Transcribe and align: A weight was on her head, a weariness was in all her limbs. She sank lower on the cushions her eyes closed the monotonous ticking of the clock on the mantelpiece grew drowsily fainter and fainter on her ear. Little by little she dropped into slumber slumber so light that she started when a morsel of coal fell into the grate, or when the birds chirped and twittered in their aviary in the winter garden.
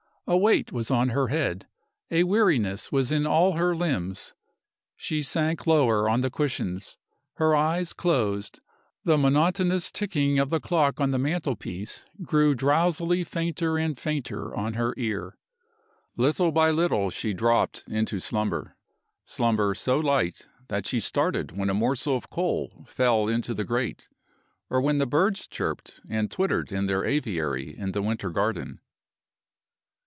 A 0.27 0.37
weight 0.37 0.71
was 0.71 0.89
on 0.89 1.09
her 1.09 1.27
head, 1.27 1.67
a 2.09 2.23
weariness 2.23 2.89
was 2.89 3.11
in 3.11 3.27
all 3.27 3.53
her 3.53 3.75
limbs. 3.75 4.33
She 4.95 5.23
sank 5.23 5.67
lower 5.67 6.07
on 6.09 6.21
the 6.21 6.29
cushions 6.29 6.97
her 7.33 7.53
eyes 7.53 7.91
closed 7.91 8.61
the 9.03 9.17
monotonous 9.17 9.91
ticking 9.91 10.39
of 10.39 10.49
the 10.49 10.61
clock 10.61 11.01
on 11.01 11.11
the 11.11 11.19
mantelpiece 11.19 12.05
grew 12.23 12.55
drowsily 12.55 13.25
fainter 13.25 13.77
and 13.77 13.99
fainter 13.99 14.55
on 14.55 14.75
her 14.75 14.93
ear. 14.95 15.37
Little 16.15 16.53
by 16.53 16.71
little 16.71 17.09
she 17.09 17.33
dropped 17.33 17.83
into 17.89 18.21
slumber 18.21 18.77
slumber 19.25 19.75
so 19.75 19.99
light 19.99 20.47
that 20.69 20.87
she 20.87 21.01
started 21.01 21.57
when 21.57 21.69
a 21.69 21.73
morsel 21.73 22.15
of 22.15 22.29
coal 22.29 22.85
fell 22.87 23.27
into 23.27 23.53
the 23.53 23.65
grate, 23.65 24.07
or 24.69 24.79
when 24.79 24.97
the 24.97 25.07
birds 25.07 25.45
chirped 25.45 25.99
and 26.09 26.31
twittered 26.31 26.71
in 26.71 26.85
their 26.85 27.03
aviary 27.03 27.77
in 27.77 27.91
the 27.91 28.01
winter 28.03 28.29
garden. 28.29 28.79